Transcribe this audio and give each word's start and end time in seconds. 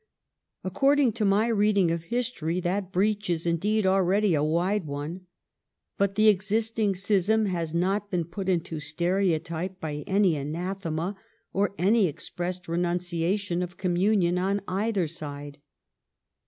According 0.63 1.11
to 1.11 1.25
my 1.25 1.45
reading 1.49 1.91
(if 1.91 2.05
history, 2.05 2.59
that 2.61 2.91
breach 2.91 3.29
is 3.29 3.45
indeed 3.45 3.85
alreadv 3.85 4.35
a 4.35 4.43
wide 4.43 4.87
one: 4.87 5.27
but 5.99 6.15
the 6.15 6.27
existing 6.27 6.95
schism 6.95 7.45
has 7.45 7.75
not 7.75 8.09
been 8.09 8.23
put 8.23 8.49
Into 8.49 8.79
stereotype 8.79 9.79
by 9.79 10.03
any 10.07 10.35
anathema 10.35 11.15
or 11.53 11.75
any 11.77 12.07
expressed 12.07 12.67
renunciation 12.67 13.61
of 13.61 13.77
communion 13.77 14.39
on 14.39 14.61
either 14.67 15.05
side. 15.07 15.59